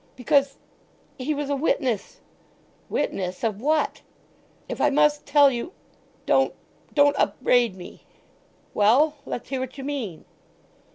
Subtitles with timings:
[0.15, 2.21] "Because—he was a witness!"
[2.89, 3.43] "Witness?
[3.43, 4.01] Of what?
[4.67, 5.73] "If I must tell you——.
[6.25, 6.55] Don't,
[6.95, 8.07] don't upbraid me!"
[8.73, 9.17] "Well!
[9.27, 10.25] Let's hear what you mean?"